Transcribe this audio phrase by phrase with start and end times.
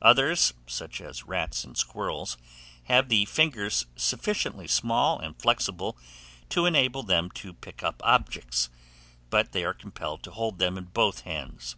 [0.00, 2.38] Others, such as Rats and Squirrels,
[2.84, 5.98] have the fingers sufficiently small and flexible
[6.50, 8.70] to enable them to pick up objects;
[9.30, 11.74] but they are compelled to hold them in both hands.